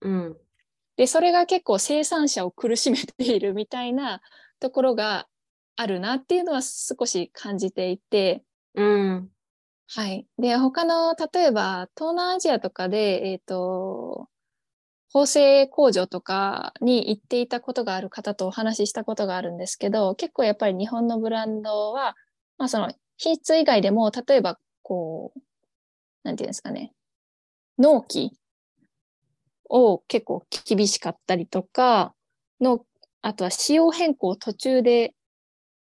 [0.00, 0.36] うん。
[0.96, 4.20] で、それが結構生産者を苦しめているみたいな
[4.60, 5.26] ところが
[5.76, 9.28] あるなっていうのは少し感じていて、うん。
[9.88, 10.26] はい。
[10.38, 14.28] で、他の、例えば、東南アジアとかで、えっ、ー、と、
[15.12, 22.16] 縫製工場とかに行っていたことがある方とお話ししたことがあるんですけど、結構やっぱり日本のブランドは、
[22.56, 25.40] まあその品質以外でも、例えばこう、
[26.22, 26.94] なんていうんですかね、
[27.76, 28.32] 納期
[29.72, 32.14] を結構厳しかったりとか、
[32.60, 32.84] の、
[33.22, 35.14] あとは仕様変更途中で、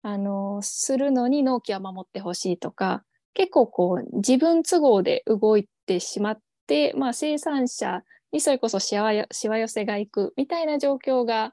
[0.03, 11.51] あの、するのに納期は守ってほしいとか、結構こう自分都合で動いてしまって、まあ生産者にそれこそしわしわ寄せがいくみたいな状況が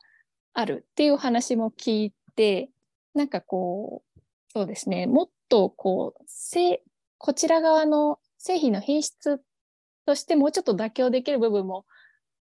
[0.55, 2.71] あるっていう話も聞いて、
[3.15, 4.21] なんかこう、
[4.53, 6.83] そうですね、もっとこう、せ
[7.19, 9.41] こちら側の製品の品質
[10.07, 11.85] としてもうちょっと妥協できる部分も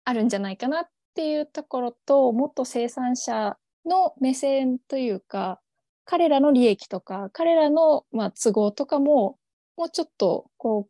[0.05, 5.61] あるんじゃないかなっていうところと、もっと生産者の目線というか、
[6.05, 9.39] 彼らの利益とか、彼らのまあ都合とかも、
[9.77, 10.89] もうちょっとこ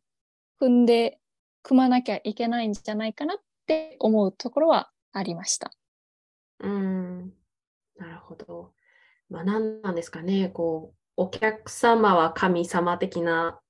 [0.61, 1.19] う、踏んで
[1.63, 5.73] 組まなきゃいけないんじゃないかなって思うところはありました。
[6.61, 7.33] うん、
[7.97, 8.73] なるほど。
[9.29, 13.61] まあ、何なんですかね、こう、お客様は神様的な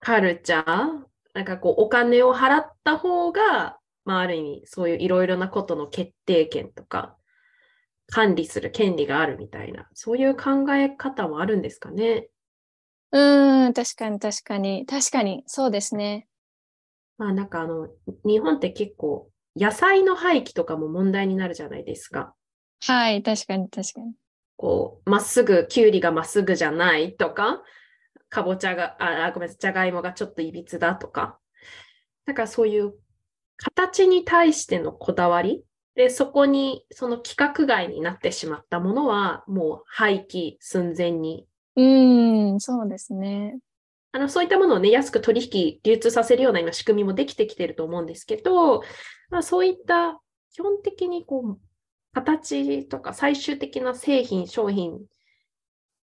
[0.00, 7.16] カルチャー、なんかこう、お金を払った方が、まあ、ある意味、そういういろいろなことの決定権とか、
[8.08, 12.28] 管理する権利があるみたいな、そういう考え方もあるんですかね。
[13.10, 14.86] うん、確かに確かに。
[14.86, 16.28] 確かに、そうですね。
[17.18, 17.88] まあなんかあの、
[18.24, 22.34] 日本って結構野菜の廃棄とかも問題になるじゃないですか。
[22.86, 24.12] はい、確かに確かに。
[24.56, 27.62] こう、まっすぐ、きゅうりがまっすぐじゃないとか、
[28.28, 31.40] かぼちゃが、あ、ごめんなさい、じゃがいもがちょっといびつだとか。
[32.26, 32.94] だからそういう
[33.56, 35.64] 形に対してのこだわり？
[35.94, 41.46] で、そこにその規格外になってしまったものはもう廃棄寸前に。
[41.76, 41.82] う
[42.54, 43.58] ん、そうですね。
[44.12, 48.80] あのそういったものをね、安く取引、流通させるような今仕組みもできてきてると思うんですけど、
[49.30, 50.20] まあ、そういった
[50.52, 51.58] 基本的にこう、
[52.14, 55.00] 形とか最終的な製品、商品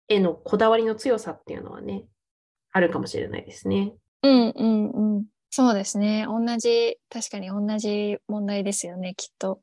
[0.08, 2.06] へのこだわりの強さっていうのはね、
[2.72, 3.94] あるかもしれないですね。
[4.24, 5.26] うんうんうん。
[5.50, 6.26] そうですね。
[6.28, 9.62] 同じ、確かに同じ問題ですよね、きっと。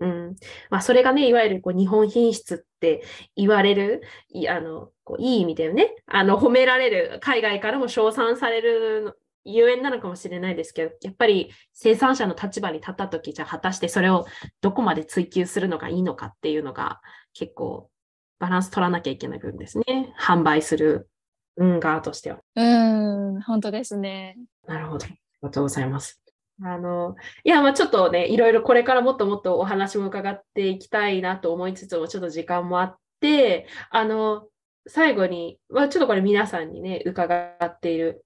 [0.00, 0.36] うん。
[0.70, 3.02] まあ、それがね、いわゆるこう日本品質って
[3.36, 4.00] 言われる、
[4.30, 14.26] いあのこういい意味でね、あの褒められる、海外からも称賛されるゆえんなのかもしれないですけど、やっぱり生産者の立場に立ったとき、じゃあ果たしてそれを
[14.62, 17.02] どこまで追求するのがいいのかっていうのが
[17.34, 17.90] 結構
[18.38, 20.14] バランス取らなきゃいけない部分ですね。
[20.18, 21.10] 販売する
[21.56, 22.38] 運側としては。
[22.56, 24.36] うん、本当ですね。
[24.66, 25.06] なるほど。
[25.06, 26.20] ありがとうございます。
[26.62, 34.46] あの、いや、まあちょっとね、いろいろこれからもっともっとお話も伺っていきたいなと思いつつも、ちょっと時間もあって、あの、
[34.86, 38.24] 最後に、まあちょっとこれ皆さんにね、伺っている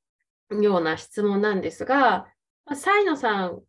[0.51, 2.27] ような質問なんですが、
[2.66, 3.61] まあ、サイノさん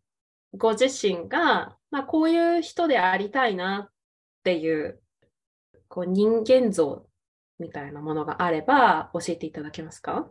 [0.58, 3.94] ご自身が、まあこういう人でありたいなっ
[4.44, 5.00] ていう、
[5.88, 7.06] こう人間像
[7.60, 10.30] みたいなものがあれば教えていただけますか？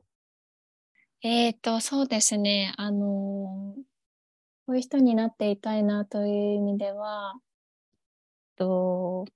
[1.23, 2.75] えっ、と、そうですね。
[2.77, 3.75] あの
[4.67, 7.35] こういう人になっていたいなという意味では、
[8.57, 9.27] と、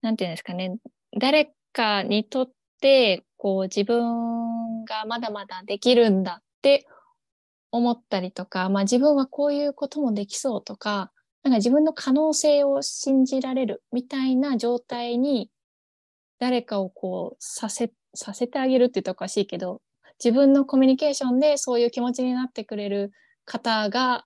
[0.00, 0.76] なんていうんですかね、
[1.18, 2.50] 誰かにとっ
[2.80, 6.86] て、こう自分がまだまだできるんだって
[7.70, 11.12] 思ったりとか、まあ自分はこういうこともできそうとか、
[11.44, 15.50] なんか自分の可能性を信じられるみたいな状態に
[16.38, 19.82] 誰かをこうさせ、させてあげるって言ったらおかしいけど、
[20.22, 23.12] 自分のコミュニケーションでそういう気持ちになってくれる
[23.44, 24.24] 方が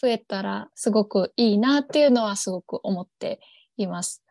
[0.00, 3.40] 増えたらすごくいいなっていうのはすごく思って
[3.76, 4.22] います。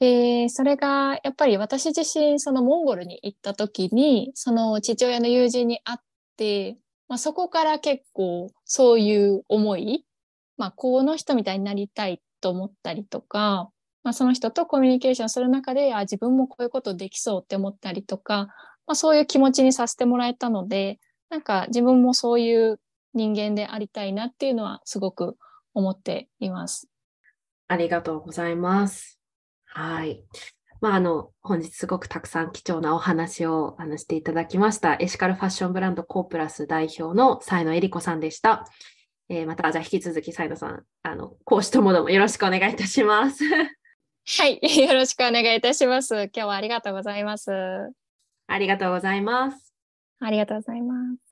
[0.00, 5.98] で、それがやっぱり私自身そのモンゴルに行った時にその父親の友人に会っ
[6.36, 6.76] て、
[7.08, 10.04] まあ、そこから結構そういう思い、
[10.56, 13.70] まあ、この人みたいになりたいと思ったりとか、
[14.04, 18.48] まあ、その人とコミュニケーションする中であ自分もこういうことできそうって思ったりとか
[18.86, 20.98] まあ、そういう気持ちにさせてもらえたので、
[21.30, 22.80] なんか自分もそういう
[23.14, 25.36] 人間でありたいなっていうのはすごく
[25.72, 26.88] 思っています。
[27.68, 29.18] ありがとうございます。
[29.64, 30.22] はい。
[30.80, 34.96] まあ、あの、本日すごくたくさん貴重なお話をあのしていただきました。
[35.00, 38.66] エシカルファッションブランドコープラス代表の才野恵里子さんでした。
[39.30, 43.44] えー、また、じゃあ引き続き才野さん、あの、講師ともどもよろしくお願いいたします。
[44.26, 44.58] はい、
[44.88, 46.14] よろしくお願いいたします。
[46.14, 47.52] 今日はありがとうございます。
[48.46, 49.74] ありがとうございます。
[50.20, 51.24] ありがとうございます。